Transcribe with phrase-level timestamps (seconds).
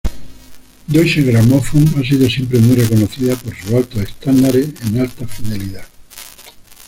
[0.87, 5.85] Deutsche Grammophon ha sido siempre muy reconocida por sus altos estándares en alta fidelidad.